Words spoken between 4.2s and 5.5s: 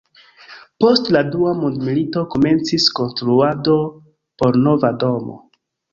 por nova domo.